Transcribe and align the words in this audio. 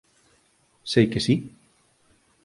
Sei 0.91 1.05
que 1.11 1.19
si. 1.25 1.35